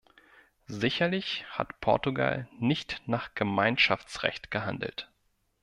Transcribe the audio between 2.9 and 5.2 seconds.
nach Gemeinschaftsrecht gehandelt.